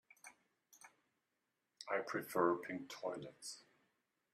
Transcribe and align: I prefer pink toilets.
I 1.87 1.99
prefer 1.99 2.55
pink 2.57 2.89
toilets. 2.89 3.61